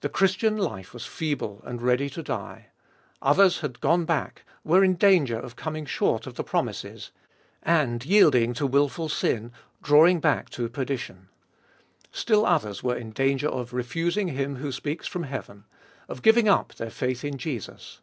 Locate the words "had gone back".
3.60-4.46